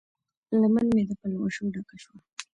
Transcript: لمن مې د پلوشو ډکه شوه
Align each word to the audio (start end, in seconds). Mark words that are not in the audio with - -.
لمن 0.59 0.85
مې 0.93 1.03
د 1.09 1.11
پلوشو 1.21 1.63
ډکه 1.73 1.95
شوه 2.03 2.17